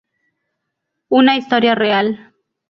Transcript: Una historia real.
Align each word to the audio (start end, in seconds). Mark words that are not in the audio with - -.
Una 1.09 1.37
historia 1.37 1.75
real. 1.75 2.33